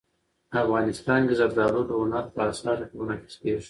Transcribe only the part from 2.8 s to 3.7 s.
کې منعکس کېږي.